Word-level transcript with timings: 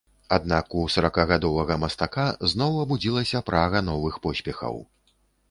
Аднак, 0.35 0.71
у 0.79 0.85
саракагадовага 0.93 1.77
мастака 1.83 2.25
зноў 2.55 2.81
абудзілася 2.85 3.43
прага 3.51 3.85
новых 3.93 4.19
поспехаў. 4.27 4.83